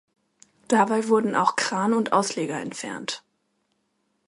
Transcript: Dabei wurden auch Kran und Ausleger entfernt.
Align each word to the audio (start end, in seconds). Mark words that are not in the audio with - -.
Dabei 0.67 1.09
wurden 1.09 1.35
auch 1.35 1.55
Kran 1.55 1.93
und 1.93 2.11
Ausleger 2.11 2.59
entfernt. 2.59 3.23